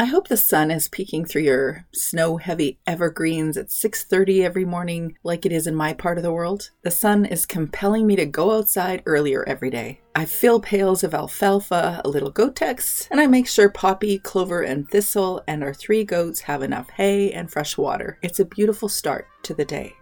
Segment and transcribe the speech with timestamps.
[0.00, 5.44] I hope the sun is peeking through your snow-heavy evergreens at 6:30 every morning like
[5.44, 6.70] it is in my part of the world.
[6.82, 10.00] The sun is compelling me to go outside earlier every day.
[10.14, 14.88] I fill pails of alfalfa, a little Gotex, and I make sure Poppy, Clover, and
[14.88, 18.18] Thistle and our three goats have enough hay and fresh water.
[18.22, 19.94] It's a beautiful start to the day.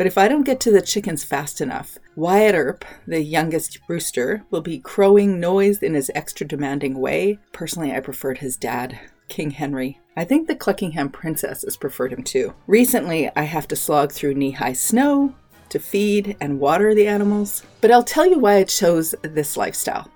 [0.00, 4.42] But if I don't get to the chickens fast enough, Wyatt Earp, the youngest rooster,
[4.50, 7.38] will be crowing noise in his extra demanding way.
[7.52, 10.00] Personally, I preferred his dad, King Henry.
[10.16, 12.54] I think the Cluckingham princesses preferred him too.
[12.66, 15.34] Recently, I have to slog through knee high snow
[15.68, 17.62] to feed and water the animals.
[17.82, 20.10] But I'll tell you why I chose this lifestyle.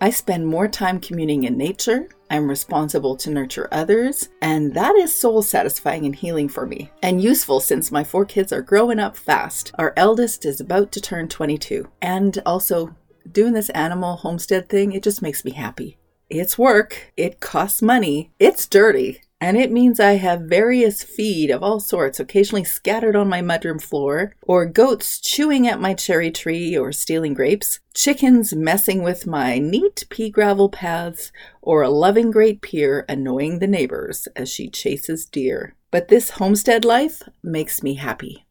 [0.00, 2.08] I spend more time communing in nature.
[2.34, 7.22] I'm responsible to nurture others, and that is soul satisfying and healing for me, and
[7.22, 9.70] useful since my four kids are growing up fast.
[9.78, 12.96] Our eldest is about to turn 22, and also
[13.30, 15.96] doing this animal homestead thing, it just makes me happy.
[16.28, 21.62] It's work, it costs money, it's dirty, and it means I have various feed of
[21.62, 26.76] all sorts occasionally scattered on my mudroom floor, or goats chewing at my cherry tree
[26.76, 32.62] or stealing grapes, chickens messing with my neat pea gravel paths, or a loving Great
[32.62, 35.74] Pyr annoying the neighbors as she chases deer.
[35.90, 38.46] But this homestead life makes me happy.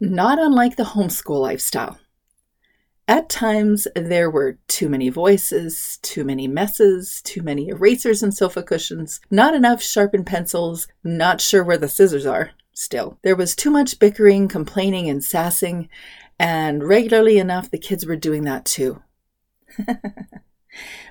[0.00, 1.98] Not unlike the homeschool lifestyle.
[3.08, 8.62] At times, there were too many voices, too many messes, too many erasers and sofa
[8.62, 12.50] cushions, not enough sharpened pencils, not sure where the scissors are.
[12.74, 15.88] Still, there was too much bickering, complaining, and sassing,
[16.38, 19.02] and regularly enough, the kids were doing that too.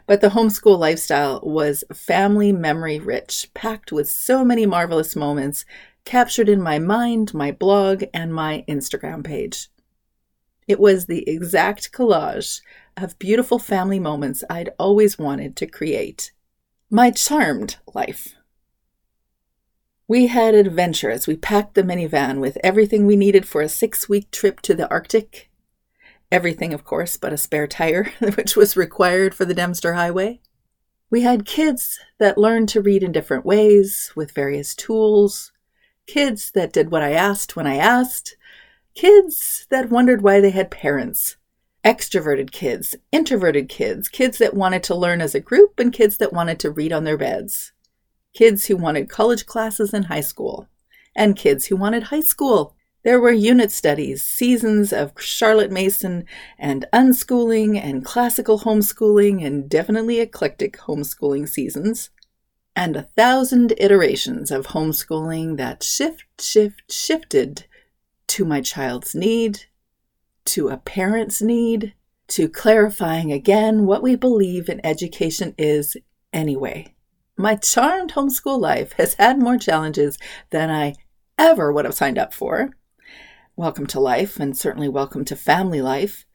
[0.06, 5.66] but the homeschool lifestyle was family memory rich, packed with so many marvelous moments
[6.06, 9.70] captured in my mind, my blog, and my Instagram page.
[10.68, 12.62] It was the exact collage
[12.98, 16.32] of beautiful family moments I'd always wanted to create.
[16.90, 18.36] My charmed life.
[20.10, 24.08] We had adventure as we packed the minivan with everything we needed for a six
[24.08, 25.50] week trip to the Arctic.
[26.32, 30.42] Everything, of course, but a spare tire, which was required for the Dempster Highway.
[31.10, 35.54] We had kids that learned to read in different ways with various tools,
[36.06, 38.37] kids that did what I asked when I asked,
[38.98, 41.36] Kids that wondered why they had parents.
[41.86, 46.34] Extroverted kids, introverted kids, kids that wanted to learn as a group, and kids that
[46.34, 47.74] wanted to read on their beds.
[48.34, 50.68] Kids who wanted college classes in high school,
[51.16, 52.76] and kids who wanted high school.
[53.04, 56.26] There were unit studies, seasons of Charlotte Mason,
[56.58, 62.10] and unschooling, and classical homeschooling, and definitely eclectic homeschooling seasons,
[62.76, 67.66] and a thousand iterations of homeschooling that shift, shift, shifted
[68.28, 69.66] to my child's need,
[70.46, 71.94] to a parent's need,
[72.28, 75.96] to clarifying again what we believe in education is
[76.34, 76.94] anyway.
[77.38, 80.18] My charmed homeschool life has had more challenges
[80.50, 80.96] than I
[81.38, 82.72] ever would have signed up for.
[83.56, 86.26] Welcome to life, and certainly welcome to family life.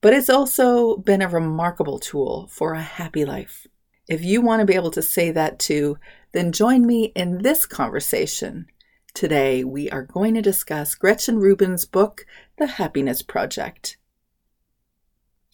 [0.00, 3.66] But it's also been a remarkable tool for a happy life.
[4.08, 5.98] If you want to be able to say that too,
[6.32, 8.66] then join me in this conversation
[9.14, 12.24] Today, we are going to discuss Gretchen Rubin's book,
[12.58, 13.98] The Happiness Project.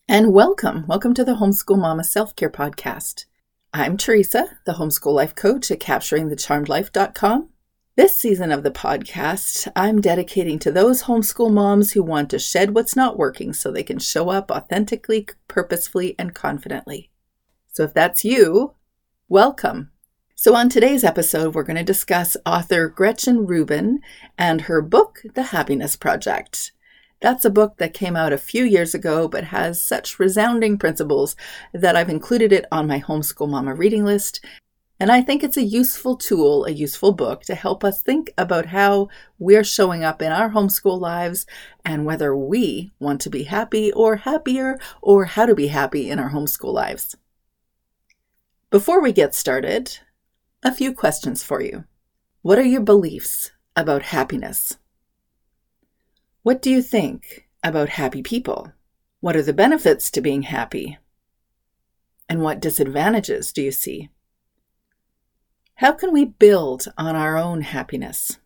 [0.07, 3.25] And welcome, welcome to the Homeschool Mama Self Care Podcast.
[3.73, 7.49] I'm Teresa, the homeschool life coach at capturingthecharmedlife.com.
[7.97, 12.75] This season of the podcast, I'm dedicating to those homeschool moms who want to shed
[12.75, 17.11] what's not working so they can show up authentically, purposefully, and confidently.
[17.73, 18.75] So if that's you,
[19.29, 19.93] welcome.
[20.47, 23.99] So, on today's episode, we're going to discuss author Gretchen Rubin
[24.39, 26.71] and her book, The Happiness Project.
[27.21, 31.35] That's a book that came out a few years ago but has such resounding principles
[31.73, 34.45] that I've included it on my Homeschool Mama reading list.
[35.01, 38.67] And I think it's a useful tool, a useful book to help us think about
[38.67, 39.09] how
[39.41, 41.45] we're showing up in our homeschool lives
[41.85, 46.21] and whether we want to be happy or happier or how to be happy in
[46.21, 47.17] our homeschool lives.
[48.71, 49.99] Before we get started,
[50.67, 51.85] a few questions for you.
[52.43, 54.77] What are your beliefs about happiness?
[56.43, 58.73] What do you think about happy people?
[59.21, 60.99] What are the benefits to being happy?
[62.29, 64.11] And what disadvantages do you see?
[65.77, 68.41] How can we build on our own happiness?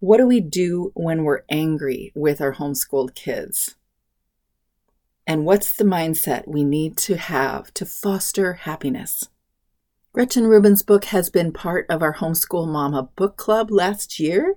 [0.00, 3.76] What do we do when we're angry with our homeschooled kids?
[5.26, 9.30] And what's the mindset we need to have to foster happiness?
[10.12, 14.56] Gretchen Rubin's book has been part of our Homeschool Mama book club last year,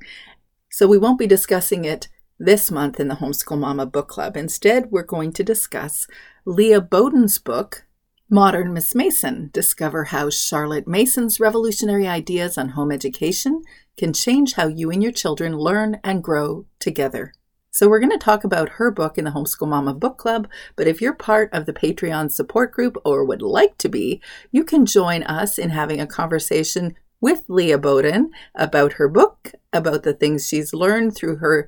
[0.71, 2.07] so we won't be discussing it
[2.39, 4.35] this month in the Homeschool Mama book club.
[4.35, 6.07] Instead, we're going to discuss
[6.44, 7.85] Leah Boden's book,
[8.31, 13.61] Modern Miss Mason discover how Charlotte Mason's revolutionary ideas on home education
[13.95, 17.31] can change how you and your children learn and grow together.
[17.75, 20.47] So, we're going to talk about her book in the Homeschool Mama Book Club.
[20.75, 24.21] But if you're part of the Patreon support group or would like to be,
[24.51, 30.03] you can join us in having a conversation with Leah Boden about her book, about
[30.03, 31.67] the things she's learned through her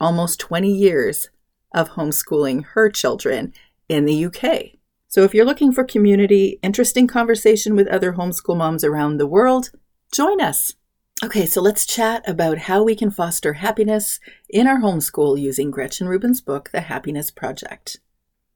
[0.00, 1.28] almost 20 years
[1.74, 3.52] of homeschooling her children
[3.90, 4.78] in the UK.
[5.06, 9.70] So if you're looking for community, interesting conversation with other homeschool moms around the world,
[10.12, 10.76] join us.
[11.24, 14.18] Okay, so let's chat about how we can foster happiness
[14.50, 18.00] in our homeschool using Gretchen Rubin's book, The Happiness Project.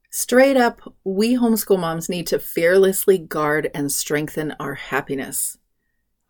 [0.09, 5.57] Straight up, we homeschool moms need to fearlessly guard and strengthen our happiness.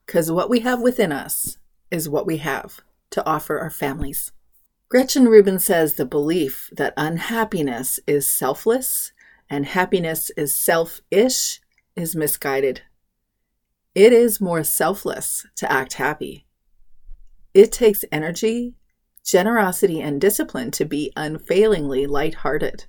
[0.06, 1.58] Because what we have within us
[1.90, 4.32] is what we have to offer our families.
[4.90, 9.12] Gretchen Rubin says the belief that unhappiness is selfless
[9.50, 11.62] and happiness is selfish
[11.96, 12.84] is misguided.
[13.98, 16.46] It is more selfless to act happy.
[17.56, 18.76] It takes energy,
[19.26, 22.86] generosity, and discipline to be unfailingly lighthearted.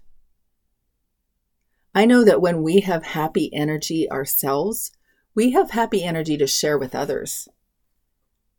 [1.94, 4.92] I know that when we have happy energy ourselves,
[5.34, 7.48] we have happy energy to share with others.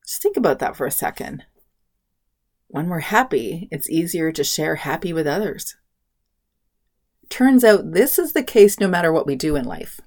[0.08, 1.44] Just think about that for a second.
[2.68, 5.76] When we're happy, it's easier to share happy with others.
[7.30, 10.02] Turns out this is the case no matter what we do in life.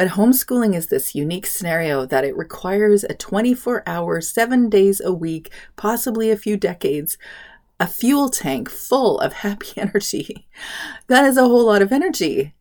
[0.00, 5.12] But homeschooling is this unique scenario that it requires a 24 hour, seven days a
[5.12, 7.18] week, possibly a few decades,
[7.78, 10.48] a fuel tank full of happy energy.
[11.08, 12.54] That is a whole lot of energy.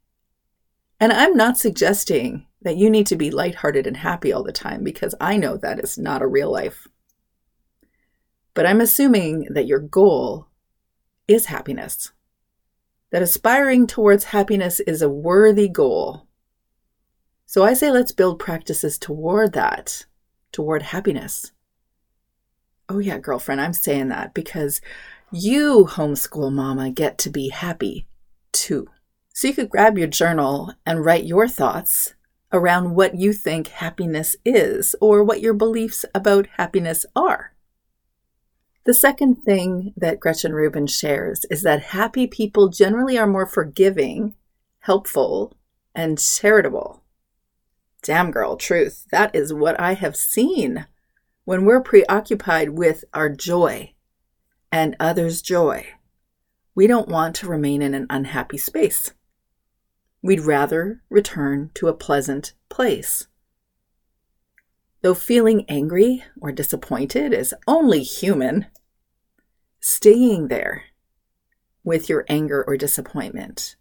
[1.00, 4.84] And I'm not suggesting that you need to be lighthearted and happy all the time
[4.84, 6.90] because I know that is not a real life.
[8.54, 10.48] But I'm assuming that your goal
[11.26, 12.12] is happiness
[13.12, 16.28] that aspiring towards happiness is a worthy goal.
[17.50, 20.06] So I say let's build practices toward that,
[20.52, 21.52] toward happiness.
[22.88, 24.82] Oh, yeah, girlfriend, I'm saying that because
[25.32, 28.06] you, homeschool mama, get to be happy
[28.52, 28.88] too.
[29.34, 32.14] So you could grab your journal and write your thoughts
[32.54, 37.56] around what you think happiness is or what your beliefs about happiness are.
[38.84, 44.36] The second thing that Gretchen Rubin shares is that happy people generally are more forgiving,
[44.82, 45.58] helpful,
[45.96, 47.02] and charitable.
[48.02, 49.06] Damn, girl, truth.
[49.12, 50.88] That is what I have seen.
[51.44, 53.94] When we're preoccupied with our joy
[54.72, 55.88] and others' joy,
[56.76, 59.14] we don't want to remain in an unhappy space.
[60.22, 63.28] We'd rather return to a pleasant place.
[65.02, 68.68] Though feeling angry or disappointed is only human,
[69.80, 70.84] staying there
[71.84, 73.76] with your anger or disappointment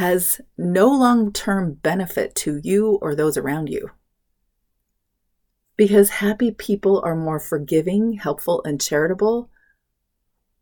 [0.00, 3.90] has no long term benefit to you or those around you.
[5.76, 9.50] Because happy people are more forgiving, helpful, and charitable,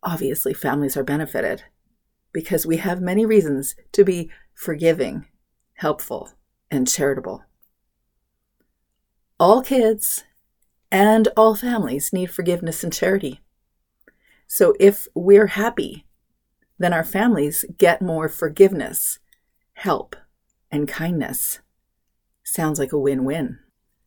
[0.03, 1.63] obviously families are benefited
[2.33, 5.25] because we have many reasons to be forgiving,
[5.75, 6.31] helpful,
[6.69, 7.45] and charitable.
[9.39, 10.25] All kids
[10.91, 13.39] and all families need forgiveness and charity.
[14.47, 16.05] So if we're happy,
[16.77, 19.19] then our families get more forgiveness,
[19.79, 20.15] help,
[20.69, 21.59] and kindness.
[22.43, 23.59] Sounds like a win win.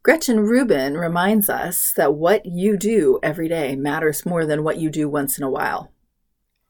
[0.02, 4.90] Gretchen Rubin reminds us that what you do every day matters more than what you
[4.90, 5.90] do once in a while.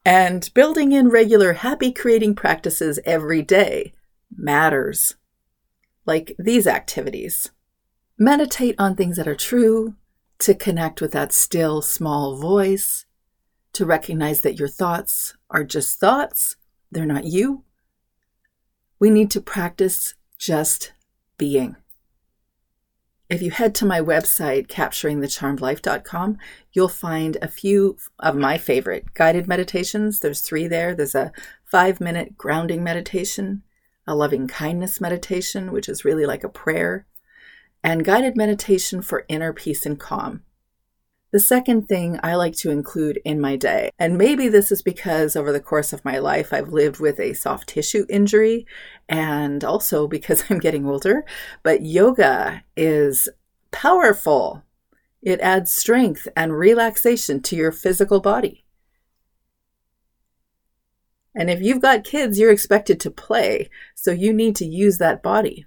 [0.05, 3.93] And building in regular happy creating practices every day
[4.33, 5.15] matters.
[6.05, 7.51] Like these activities.
[8.17, 9.95] Meditate on things that are true,
[10.39, 13.05] to connect with that still small voice,
[13.73, 16.55] to recognize that your thoughts are just thoughts,
[16.89, 17.63] they're not you.
[19.03, 20.93] We need to practice just
[21.37, 21.75] being.
[23.29, 26.37] If you head to my website, capturingthecharmedlife.com,
[26.71, 30.21] you'll find a few of my favorite guided meditations.
[30.21, 30.95] There's three there.
[30.95, 31.33] There's a
[31.65, 33.63] five minute grounding meditation,
[34.07, 37.05] a loving kindness meditation, which is really like a prayer,
[37.83, 40.43] and guided meditation for inner peace and calm.
[41.33, 45.35] The second thing I like to include in my day, and maybe this is because
[45.35, 48.67] over the course of my life I've lived with a soft tissue injury
[49.09, 51.25] and also because I'm getting older,
[51.63, 53.29] but yoga is
[53.71, 54.63] powerful.
[55.23, 58.63] It adds strength and relaxation to your physical body.
[61.33, 65.23] And if you've got kids, you're expected to play, so you need to use that
[65.23, 65.65] body.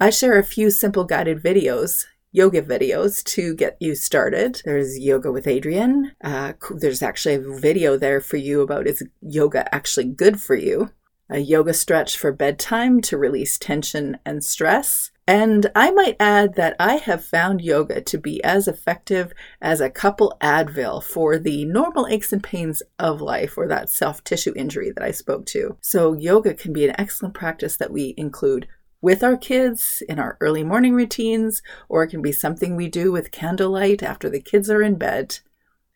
[0.00, 2.06] I share a few simple guided videos
[2.36, 4.60] yoga videos to get you started.
[4.66, 6.12] There's Yoga with Adriene.
[6.22, 10.90] Uh, there's actually a video there for you about is yoga actually good for you?
[11.28, 15.10] a yoga stretch for bedtime to release tension and stress.
[15.26, 19.90] And I might add that I have found yoga to be as effective as a
[19.90, 24.92] couple Advil for the normal aches and pains of life or that soft tissue injury
[24.92, 25.76] that I spoke to.
[25.80, 28.68] So, yoga can be an excellent practice that we include
[29.06, 33.12] with our kids in our early morning routines, or it can be something we do
[33.12, 35.38] with candlelight after the kids are in bed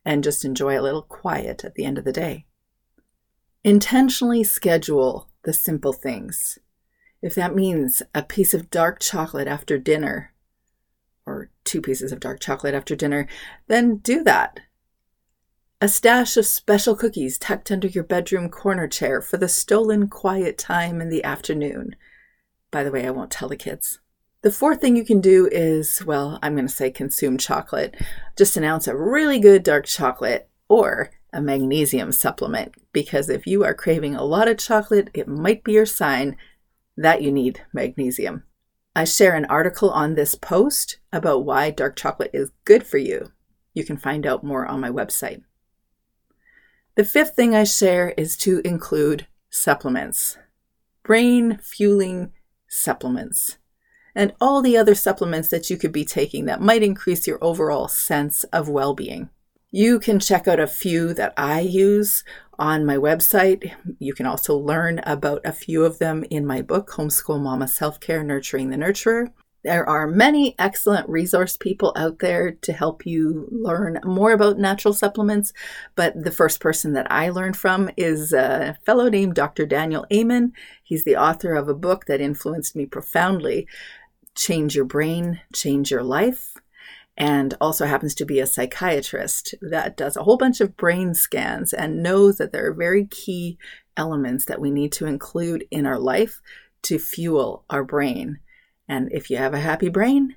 [0.05, 2.47] and just enjoy a little quiet at the end of the day.
[3.65, 6.61] Intentionally schedule the simple things.
[7.21, 10.33] If that means a piece of dark chocolate after dinner,
[11.27, 13.27] or two pieces of dark chocolate after dinner,
[13.67, 14.61] then do that.
[15.81, 20.57] A stash of special cookies tucked under your bedroom corner chair for the stolen quiet
[20.59, 21.97] time in the afternoon.
[22.71, 23.99] By the way, I won't tell the kids.
[24.43, 27.95] The fourth thing you can do is, well, I'm going to say consume chocolate.
[28.39, 33.65] Just an ounce of really good dark chocolate or a magnesium supplement because if you
[33.65, 36.37] are craving a lot of chocolate, it might be your sign
[36.97, 38.45] that you need magnesium.
[38.95, 43.33] I share an article on this post about why dark chocolate is good for you.
[43.75, 45.43] You can find out more on my website.
[46.97, 50.37] The fifth thing I share is to include supplements,
[51.03, 52.33] brain fueling
[52.71, 53.59] supplements,
[54.15, 57.89] and all the other supplements that you could be taking that might increase your overall
[57.89, 59.29] sense of well being.
[59.71, 62.25] You can check out a few that I use
[62.59, 63.73] on my website.
[63.99, 68.01] You can also learn about a few of them in my book, Homeschool Mama Self
[68.01, 69.29] Care Nurturing the Nurturer.
[69.63, 74.95] There are many excellent resource people out there to help you learn more about natural
[74.95, 75.53] supplements,
[75.95, 79.67] but the first person that I learned from is a fellow named Dr.
[79.67, 80.53] Daniel Amen.
[80.83, 83.67] He's the author of a book that influenced me profoundly
[84.35, 86.57] Change Your Brain, Change Your Life
[87.21, 91.75] and also happens to be a psychiatrist that does a whole bunch of brain scans
[91.75, 93.59] and knows that there are very key
[93.95, 96.41] elements that we need to include in our life
[96.81, 98.39] to fuel our brain.
[98.91, 100.37] And if you have a happy brain,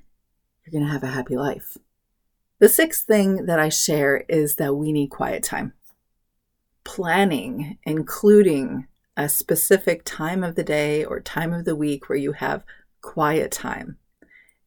[0.64, 1.76] you're going to have a happy life.
[2.60, 5.74] The sixth thing that I share is that we need quiet time.
[6.84, 12.32] Planning, including a specific time of the day or time of the week where you
[12.32, 12.64] have
[13.02, 13.98] quiet time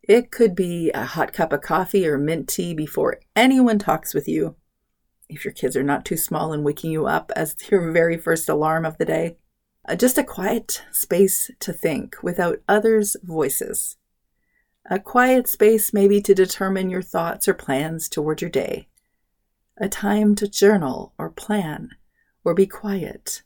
[0.08, 4.28] it could be a hot cup of coffee or mint tea before anyone talks with
[4.28, 4.56] you.
[5.28, 8.48] If your kids are not too small and waking you up as your very first
[8.48, 9.38] alarm of the day.
[9.88, 13.96] Uh, just a quiet space to think without others' voices.
[14.90, 18.90] A quiet space, maybe to determine your thoughts or plans toward your day.
[19.78, 21.92] A time to journal or plan
[22.44, 23.44] or be quiet.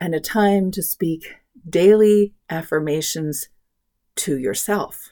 [0.00, 1.36] And a time to speak
[1.68, 3.48] daily affirmations
[4.16, 5.10] to yourself.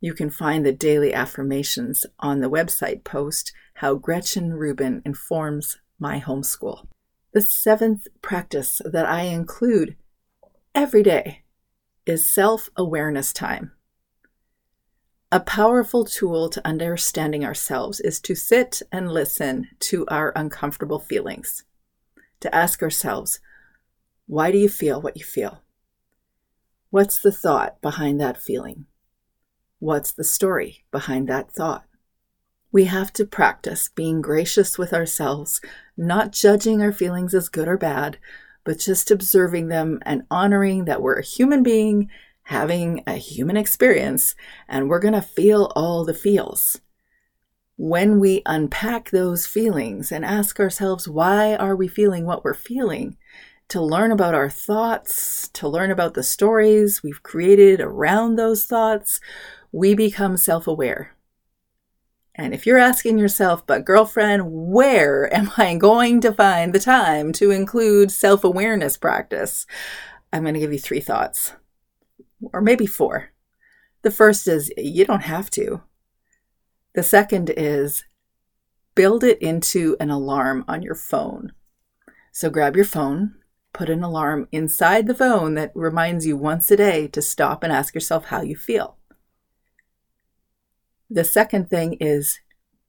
[0.00, 6.20] You can find the daily affirmations on the website post How Gretchen Rubin Informs My
[6.20, 6.86] Homeschool.
[7.32, 9.96] The seventh practice that I include
[10.76, 11.42] every day
[12.04, 13.72] is self awareness time.
[15.32, 21.64] A powerful tool to understanding ourselves is to sit and listen to our uncomfortable feelings,
[22.40, 23.40] to ask ourselves,
[24.26, 25.62] why do you feel what you feel?
[26.90, 28.86] What's the thought behind that feeling?
[29.78, 31.86] What's the story behind that thought?
[32.70, 35.60] We have to practice being gracious with ourselves,
[35.96, 38.18] not judging our feelings as good or bad,
[38.66, 42.10] but just observing them and honoring that we're a human being
[42.46, 44.36] having a human experience
[44.68, 46.80] and we're going to feel all the feels.
[47.76, 53.16] When we unpack those feelings and ask ourselves, why are we feeling what we're feeling?
[53.70, 59.20] To learn about our thoughts, to learn about the stories we've created around those thoughts,
[59.72, 61.15] we become self aware.
[62.38, 67.32] And if you're asking yourself, but girlfriend, where am I going to find the time
[67.32, 69.66] to include self awareness practice?
[70.32, 71.54] I'm going to give you three thoughts,
[72.52, 73.30] or maybe four.
[74.02, 75.82] The first is you don't have to.
[76.94, 78.04] The second is
[78.94, 81.52] build it into an alarm on your phone.
[82.32, 83.36] So grab your phone,
[83.72, 87.72] put an alarm inside the phone that reminds you once a day to stop and
[87.72, 88.98] ask yourself how you feel.
[91.08, 92.40] The second thing is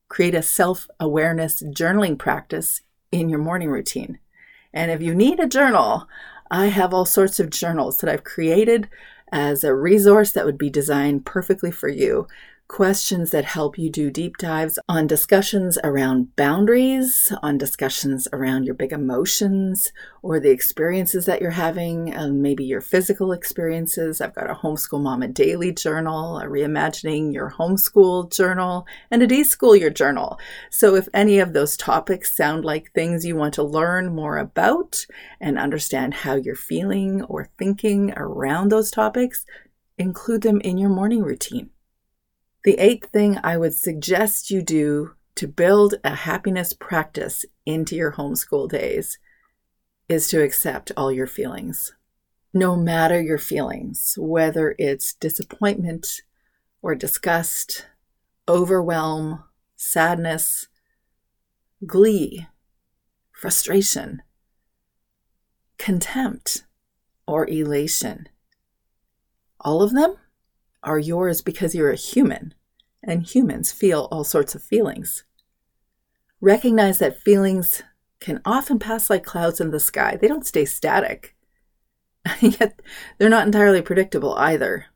[0.09, 2.81] create a self awareness journaling practice
[3.11, 4.19] in your morning routine.
[4.73, 6.07] And if you need a journal,
[6.49, 8.89] I have all sorts of journals that I've created
[9.31, 12.27] as a resource that would be designed perfectly for you.
[12.67, 18.75] Questions that help you do deep dives on discussions around boundaries, on discussions around your
[18.75, 24.19] big emotions or the experiences that you're having, and maybe your physical experiences.
[24.19, 29.79] I've got a Homeschool Mama Daily Journal, a Reimagining Your Homeschool Journal, and a Deschool
[29.79, 30.37] Your Journal.
[30.69, 35.05] So if any of those topics sound like things you want to learn more about
[35.39, 39.45] and understand how you're feeling or thinking around those topics,
[39.97, 41.69] include them in your morning routine.
[42.67, 48.11] The eighth thing I would suggest you do to build a happiness practice into your
[48.11, 49.19] homeschool days
[50.09, 51.93] is to accept all your feelings.
[52.53, 56.23] No matter your feelings, whether it's disappointment
[56.81, 57.87] or disgust,
[58.49, 59.45] overwhelm,
[59.77, 60.67] sadness,
[61.85, 62.47] glee,
[63.31, 64.23] frustration,
[65.77, 66.65] contempt,
[67.25, 68.27] or elation.
[69.61, 70.17] All of them
[70.83, 72.53] are yours because you're a human,
[73.07, 75.23] and humans feel all sorts of feelings.
[76.41, 77.81] Recognize that feelings
[78.19, 80.17] can often pass like clouds in the sky.
[80.19, 81.35] They don't stay static.
[82.41, 82.81] Yet
[83.17, 84.87] they're not entirely predictable either.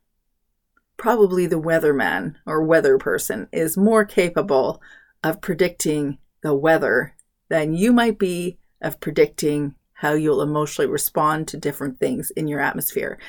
[0.97, 4.81] Probably the weatherman or weather person is more capable
[5.23, 7.15] of predicting the weather
[7.49, 12.59] than you might be of predicting how you'll emotionally respond to different things in your
[12.59, 13.19] atmosphere.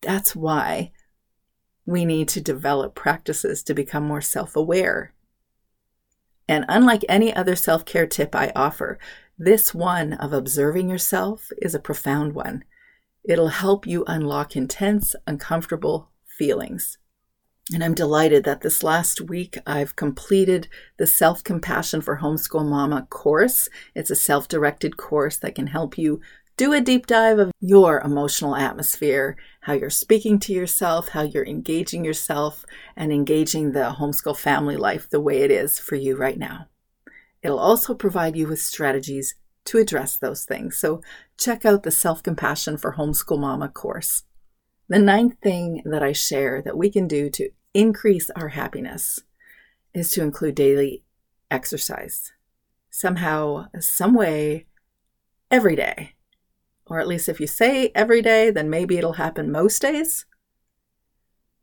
[0.00, 0.92] That's why
[1.86, 5.12] we need to develop practices to become more self aware.
[6.48, 8.98] And unlike any other self care tip I offer,
[9.38, 12.64] this one of observing yourself is a profound one.
[13.24, 16.98] It'll help you unlock intense, uncomfortable feelings.
[17.72, 23.06] And I'm delighted that this last week I've completed the Self Compassion for Homeschool Mama
[23.08, 23.68] course.
[23.94, 26.20] It's a self directed course that can help you
[26.56, 31.46] do a deep dive of your emotional atmosphere, how you're speaking to yourself, how you're
[31.46, 32.64] engaging yourself,
[32.96, 36.66] and engaging the homeschool family life the way it is for you right now.
[37.42, 40.76] It'll also provide you with strategies to address those things.
[40.76, 41.02] So
[41.38, 44.24] check out the Self Compassion for Homeschool Mama course.
[44.88, 49.20] The ninth thing that I share that we can do to increase our happiness
[49.94, 51.04] is to include daily
[51.50, 52.32] exercise.
[52.90, 54.66] Somehow, some way,
[55.50, 56.12] every day.
[56.92, 60.26] Or at least if you say every day, then maybe it'll happen most days.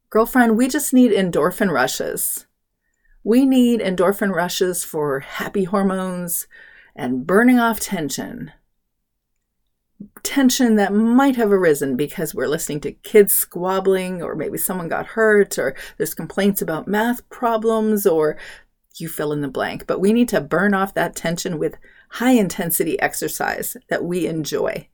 [0.10, 2.48] Girlfriend, we just need endorphin rushes.
[3.24, 6.48] We need endorphin rushes for happy hormones
[6.96, 8.52] and burning off tension.
[10.24, 15.06] Tension that might have arisen because we're listening to kids squabbling, or maybe someone got
[15.06, 18.36] hurt, or there's complaints about math problems, or
[18.96, 19.86] you fill in the blank.
[19.86, 21.78] But we need to burn off that tension with
[22.14, 24.88] high intensity exercise that we enjoy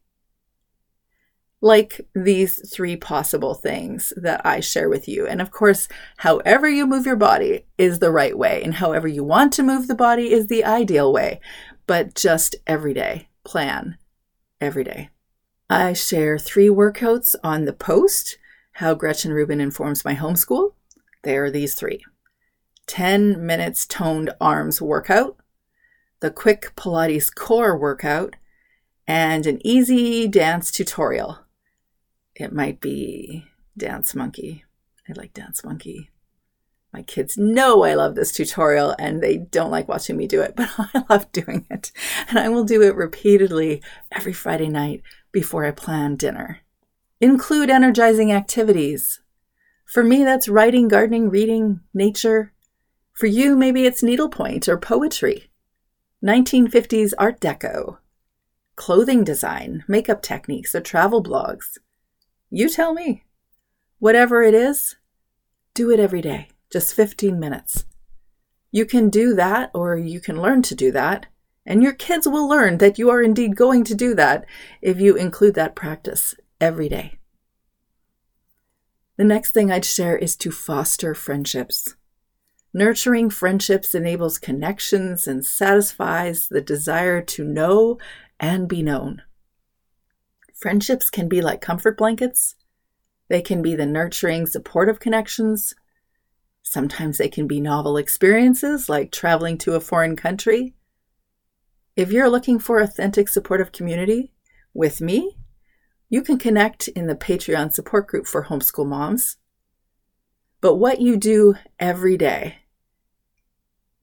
[1.62, 5.26] like these three possible things that I share with you.
[5.26, 5.88] And of course,
[6.18, 9.88] however you move your body is the right way, and however you want to move
[9.88, 11.40] the body is the ideal way.
[11.88, 13.98] But just every day, plan
[14.60, 15.10] every day.
[15.70, 18.38] I share three workouts on the post,
[18.74, 20.74] How Gretchen Rubin Informs My Homeschool.
[21.24, 22.04] They are these three
[22.88, 25.38] 10 minutes toned arms workout,
[26.20, 28.36] the quick Pilates core workout,
[29.08, 31.40] and an easy dance tutorial.
[32.36, 33.46] It might be
[33.78, 34.66] Dance Monkey.
[35.08, 36.10] I like Dance Monkey.
[36.92, 40.54] My kids know I love this tutorial and they don't like watching me do it,
[40.58, 41.92] but I love doing it.
[42.30, 46.60] And I will do it repeatedly every Friday night before I plan dinner.
[47.22, 49.22] Include energizing activities.
[49.86, 52.54] For me, that's writing, gardening, reading, nature.
[53.14, 55.50] For you, maybe it's needlepoint or poetry.
[56.24, 57.98] 1950s Art Deco,
[58.76, 61.78] clothing design, makeup techniques, or travel blogs.
[62.50, 63.24] You tell me.
[64.00, 64.98] Whatever it is,
[65.74, 67.86] do it every day, just 15 minutes.
[68.72, 71.28] You can do that, or you can learn to do that,
[71.66, 74.46] and your kids will learn that you are indeed going to do that
[74.82, 77.18] if you include that practice every day.
[79.18, 81.96] The next thing I'd share is to foster friendships.
[82.74, 87.98] Nurturing friendships enables connections and satisfies the desire to know
[88.40, 89.22] and be known.
[90.56, 92.56] Friendships can be like comfort blankets.
[93.28, 95.74] They can be the nurturing, supportive connections.
[96.64, 100.74] Sometimes they can be novel experiences like traveling to a foreign country.
[101.96, 104.34] If you're looking for authentic supportive community
[104.74, 105.38] with me,
[106.10, 109.38] you can connect in the Patreon support group for homeschool moms.
[110.62, 112.60] But what you do every day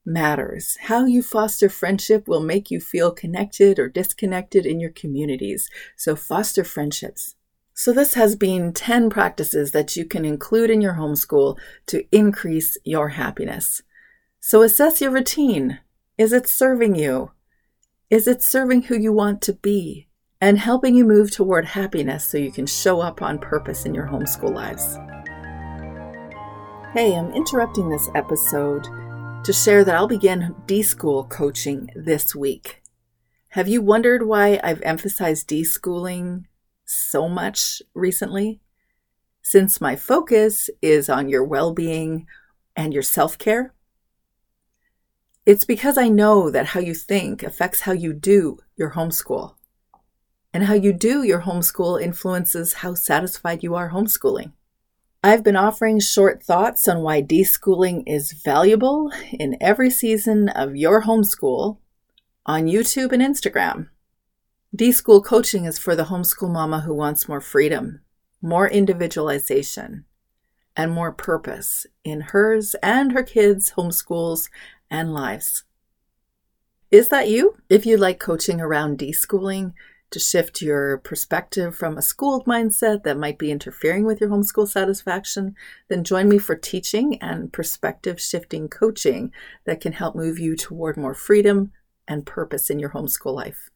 [0.05, 0.77] matters.
[0.83, 5.69] How you foster friendship will make you feel connected or disconnected in your communities.
[5.97, 7.35] So foster friendships
[7.75, 12.77] So, this has been 10 practices that you can include in your homeschool to increase
[12.85, 13.83] your happiness.
[14.41, 15.81] So, assess your routine.
[16.19, 17.31] Is it serving you?
[18.11, 20.09] Is it serving who you want to be?
[20.39, 24.07] And helping you move toward happiness so you can show up on purpose in your
[24.07, 24.99] homeschool lives.
[26.93, 28.87] Hey, I'm interrupting this episode
[29.45, 32.81] to share that I'll begin Deschool coaching this week.
[33.49, 36.45] Have you wondered why I've emphasized Deschooling
[36.85, 38.61] so much recently?
[39.43, 42.27] Since my focus is on your well being
[42.77, 43.75] and your self care,
[45.45, 49.57] it's because I know that how you think affects how you do your homeschool.
[50.55, 54.53] And how you do your homeschool influences how satisfied you are homeschooling.
[55.25, 61.05] I've been offering short thoughts on why Deschooling is valuable in every season of your
[61.05, 61.79] homeschool
[62.45, 63.89] on YouTube and Instagram.
[64.77, 68.01] Deschool coaching is for the homeschool mama who wants more freedom,
[68.41, 70.07] more individualization,
[70.77, 74.49] and more purpose in hers and her kids' homeschools
[74.91, 75.63] and lives.
[76.91, 77.59] Is that you?
[77.71, 79.75] If you like coaching around Deschooling,
[80.13, 84.69] to shift your perspective from a schooled mindset that might be interfering with your homeschool
[84.69, 85.55] satisfaction,
[85.89, 89.33] then join me for teaching and perspective shifting coaching
[89.65, 91.73] that can help move you toward more freedom
[92.07, 93.71] and purpose in your homeschool life.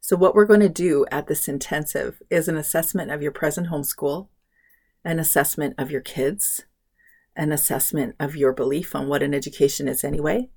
[0.00, 3.68] So, what we're going to do at this intensive is an assessment of your present
[3.68, 4.28] homeschool,
[5.04, 6.64] an assessment of your kids,
[7.36, 10.50] an assessment of your belief on what an education is anyway,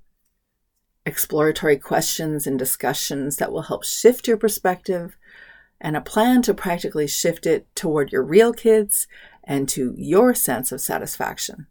[1.06, 5.18] exploratory questions and discussions that will help shift your perspective,
[5.80, 9.08] and a plan to practically shift it toward your real kids
[9.44, 11.68] and to your sense of satisfaction.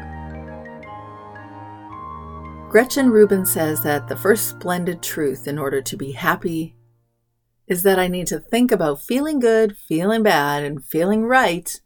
[2.70, 6.78] Gretchen Rubin says that the first splendid truth in order to be happy
[7.68, 11.82] is that I need to think about feeling good, feeling bad, and feeling right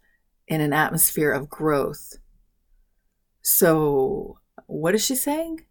[0.48, 2.18] in an atmosphere of growth.
[3.42, 5.66] So, what is she saying?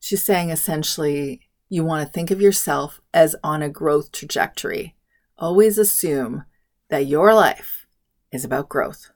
[0.00, 4.94] She's saying essentially, you want to think of yourself as on a growth trajectory.
[5.38, 6.44] Always assume
[6.90, 7.86] that your life
[8.30, 9.10] is about growth.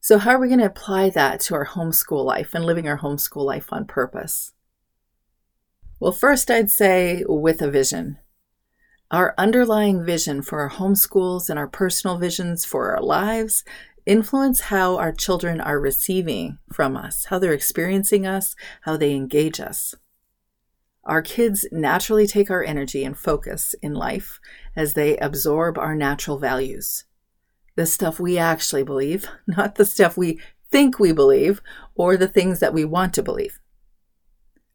[0.00, 2.98] So, how are we going to apply that to our homeschool life and living our
[2.98, 4.52] homeschool life on purpose?
[6.00, 8.18] Well, first, I'd say with a vision.
[9.12, 13.62] Our underlying vision for our homeschools and our personal visions for our lives
[14.06, 19.60] influence how our children are receiving from us, how they're experiencing us, how they engage
[19.60, 19.94] us.
[21.04, 24.40] Our kids naturally take our energy and focus in life
[24.74, 27.04] as they absorb our natural values.
[27.76, 31.60] The stuff we actually believe, not the stuff we think we believe
[31.94, 33.58] or the things that we want to believe.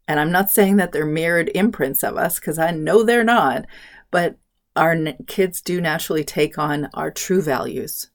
[0.07, 3.65] And I'm not saying that they're mirrored imprints of us because I know they're not,
[4.11, 4.37] but
[4.75, 8.09] our kids do naturally take on our true values.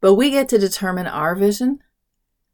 [0.00, 1.80] But we get to determine our vision.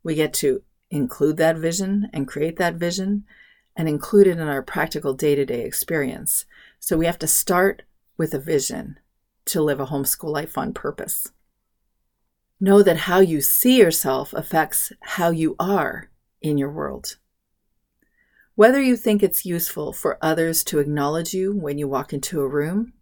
[0.03, 3.25] We get to include that vision and create that vision
[3.77, 6.47] and include it in our practical day to day experience.
[6.79, 7.83] So we have to start
[8.17, 8.99] with a vision
[9.47, 11.33] to live a homeschool life on purpose.
[12.61, 17.17] Know that how you see yourself affects how you are in your world.
[18.57, 22.49] Whether you think it's useful for others to acknowledge you when you walk into a
[22.49, 22.93] room,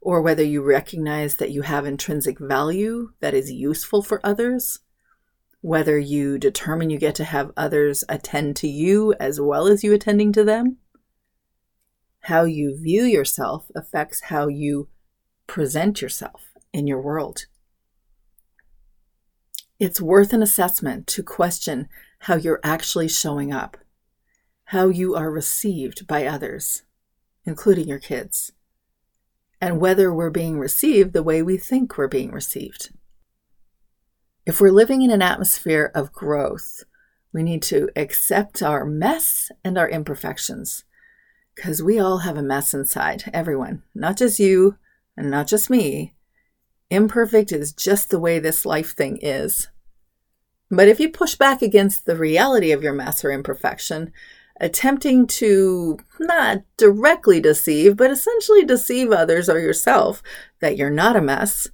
[0.00, 4.78] or whether you recognize that you have intrinsic value that is useful for others,
[5.60, 9.92] whether you determine you get to have others attend to you as well as you
[9.92, 10.78] attending to them,
[12.20, 14.88] how you view yourself affects how you
[15.46, 17.44] present yourself in your world.
[19.78, 21.88] It's worth an assessment to question
[22.20, 23.76] how you're actually showing up
[24.72, 26.82] how you are received by others,
[27.44, 28.52] including your kids,
[29.60, 32.88] and whether we're being received the way we think we're being received.
[34.46, 36.84] If we're living in an atmosphere of growth,
[37.34, 40.84] we need to accept our mess and our imperfections
[41.54, 44.78] because we all have a mess inside, everyone, not just you
[45.18, 46.14] and not just me.
[46.88, 49.68] Imperfect is just the way this life thing is.
[50.70, 54.14] But if you push back against the reality of your mess or imperfection,
[54.60, 60.22] attempting to not directly deceive, but essentially deceive others or yourself
[60.60, 61.68] that you're not a mess,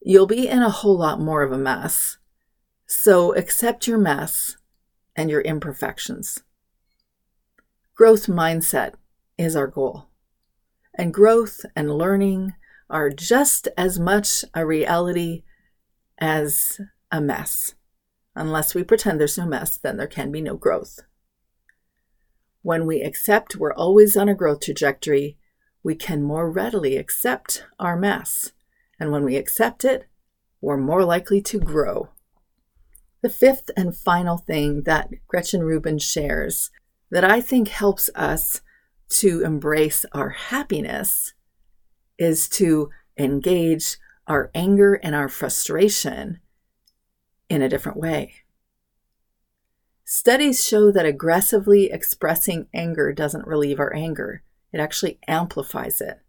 [0.00, 2.18] you'll be in a whole lot more of a mess.
[2.86, 4.56] So accept your mess
[5.16, 6.42] and your imperfections.
[7.94, 8.94] Growth mindset
[9.38, 10.08] is our goal.
[10.96, 12.54] And growth and learning
[12.90, 15.42] are just as much a reality
[16.18, 16.80] as
[17.10, 17.74] a mess.
[18.36, 21.00] Unless we pretend there's no mess, then there can be no growth.
[22.64, 25.36] When we accept we're always on a growth trajectory,
[25.82, 28.52] we can more readily accept our mess.
[28.98, 30.06] And when we accept it,
[30.62, 32.08] we're more likely to grow.
[33.20, 36.70] The fifth and final thing that Gretchen Rubin shares
[37.10, 38.62] that I think helps us
[39.10, 41.34] to embrace our happiness
[42.18, 46.40] is to engage our anger and our frustration
[47.50, 48.43] in a different way.
[50.06, 56.20] Studies show that aggressively expressing anger doesn't relieve our anger, it actually amplifies it.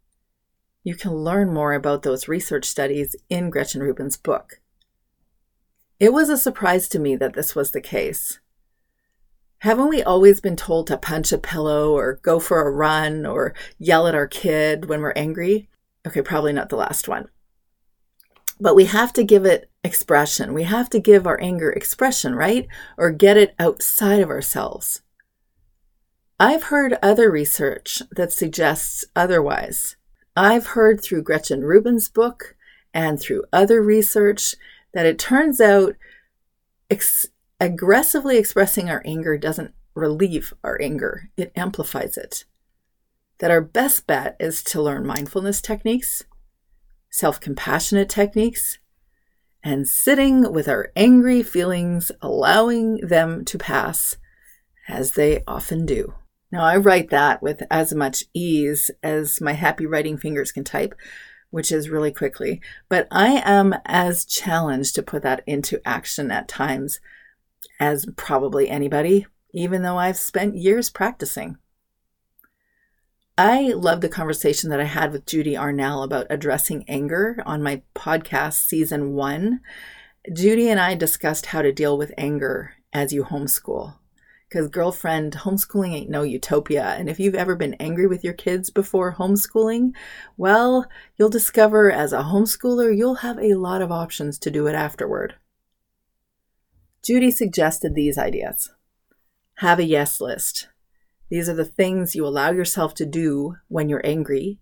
[0.83, 4.61] You can learn more about those research studies in Gretchen Rubin's book.
[5.99, 8.39] It was a surprise to me that this was the case.
[9.59, 13.53] Haven't we always been told to punch a pillow or go for a run or
[13.77, 15.67] yell at our kid when we're angry?
[16.07, 17.27] Okay, probably not the last one.
[18.57, 20.53] But we have to give it expression.
[20.53, 22.67] We have to give our anger expression, right?
[22.97, 25.01] Or get it outside of ourselves.
[26.39, 29.95] I've heard other research that suggests otherwise.
[30.35, 32.57] I've heard through Gretchen Rubin's book
[32.93, 34.55] and through other research
[34.93, 35.95] that it turns out
[36.89, 37.27] ex-
[37.61, 42.43] aggressively expressing our anger doesn't relieve our anger, it amplifies it.
[43.39, 46.23] That our best bet is to learn mindfulness techniques,
[47.09, 48.79] self compassionate techniques,
[49.65, 54.15] and sitting with our angry feelings, allowing them to pass
[54.87, 56.13] as they often do.
[56.51, 60.93] Now, I write that with as much ease as my happy writing fingers can type,
[61.49, 66.47] which is really quickly, but I am as challenged to put that into action at
[66.47, 66.99] times
[67.79, 71.57] as probably anybody, even though I've spent years practicing.
[73.37, 77.81] I love the conversation that I had with Judy Arnall about addressing anger on my
[77.93, 79.59] podcast, season one.
[80.33, 83.95] Judy and I discussed how to deal with anger as you homeschool.
[84.47, 86.95] Because, girlfriend, homeschooling ain't no utopia.
[86.97, 89.91] And if you've ever been angry with your kids before homeschooling,
[90.37, 90.85] well,
[91.17, 95.35] you'll discover as a homeschooler, you'll have a lot of options to do it afterward.
[97.03, 98.71] Judy suggested these ideas
[99.59, 100.69] have a yes list.
[101.29, 104.59] These are the things you allow yourself to do when you're angry.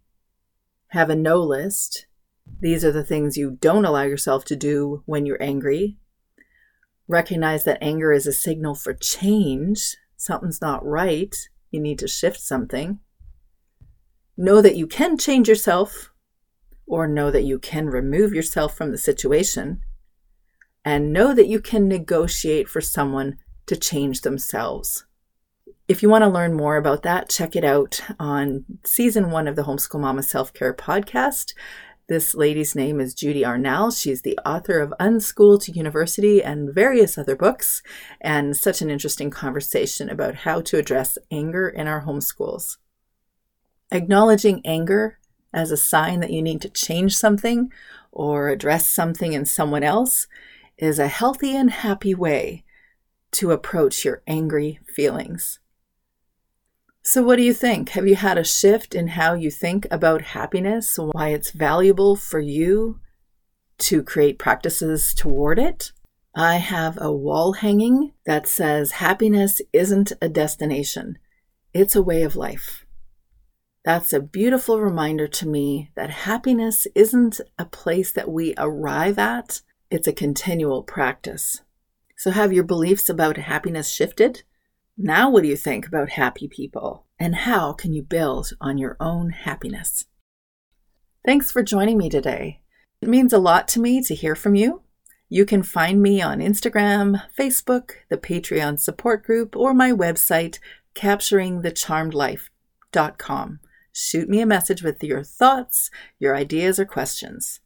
[0.88, 2.06] Have a no list.
[2.60, 5.97] These are the things you don't allow yourself to do when you're angry.
[7.08, 9.97] Recognize that anger is a signal for change.
[10.15, 11.36] Something's not right.
[11.69, 12.99] You need to shift something.
[14.38, 16.12] Know that you can change yourself,
[16.88, 19.82] or know that you can remove yourself from the situation.
[20.86, 25.06] And know that you can negotiate for someone to change themselves.
[25.86, 29.58] If you want to learn more about that, check it out on season one of
[29.58, 31.54] the Homeschool Mama Self Care podcast.
[32.08, 33.91] This lady's name is Judy Arnall.
[33.91, 37.84] She's the author of Unschool to University and various other books,
[38.22, 42.78] and such an interesting conversation about how to address anger in our homeschools.
[43.91, 45.19] Acknowledging anger
[45.54, 47.69] as a sign that you need to change something
[48.10, 50.28] or address something in someone else
[50.78, 52.63] is a healthy and happy way
[53.32, 55.60] to approach your angry feelings.
[57.05, 57.89] So, what do you think?
[57.89, 62.39] Have you had a shift in how you think about happiness, why it's valuable for
[62.39, 63.01] you
[63.79, 65.91] to create practices toward it?
[66.33, 71.17] I have a wall hanging that says happiness isn't a destination,
[71.73, 72.85] it's a way of life.
[73.83, 79.59] That's a beautiful reminder to me that happiness isn't a place that we arrive at,
[79.91, 81.63] it's a continual practice.
[82.15, 84.43] So, have your beliefs about happiness shifted?
[84.97, 87.08] Now, what do you think about happy people?
[87.19, 90.06] And how can you build on your own happiness?
[91.25, 92.62] Thanks for joining me today.
[93.01, 94.84] It means a lot to me to hear from you.
[95.29, 100.60] You can find me on Instagram, Facebook, the Patreon support group, or my website,
[100.93, 103.60] capturingthecharmedlife.com.
[103.91, 107.62] Shoot me a message with your thoughts, your ideas, or questions.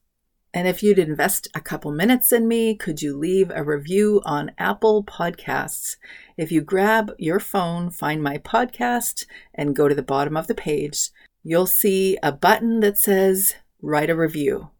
[0.57, 4.53] And if you'd invest a couple minutes in me, could you leave a review on
[4.57, 5.97] Apple Podcasts?
[6.35, 10.55] If you grab your phone, find my podcast, and go to the bottom of the
[10.55, 11.11] page,
[11.43, 14.71] you'll see a button that says Write a Review.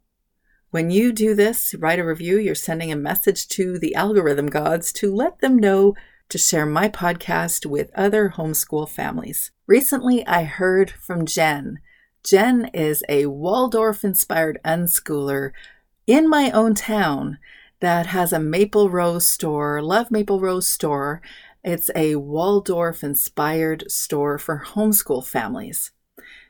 [0.71, 4.91] When you do this, write a review, you're sending a message to the algorithm gods
[4.93, 5.93] to let them know
[6.29, 9.51] to share my podcast with other homeschool families.
[9.67, 11.81] Recently, I heard from Jen.
[12.27, 15.53] Jen is a Waldorf inspired unschooler
[16.05, 17.37] in my own town
[17.79, 21.21] that has a Maple Rose store, Love Maple Rose store.
[21.63, 25.91] It's a Waldorf inspired store for homeschool families.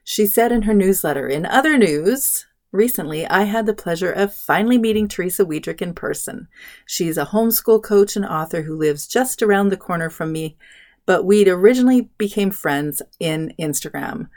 [0.03, 4.79] She said in her newsletter, in other news, Recently, I had the pleasure of finally
[4.79, 6.47] meeting Teresa Wiedrich in person.
[6.87, 10.57] She's a homeschool coach and author who lives just around the corner from me,
[11.05, 14.27] but we'd originally became friends in Instagram.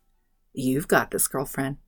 [0.53, 1.79] You've got this, girlfriend.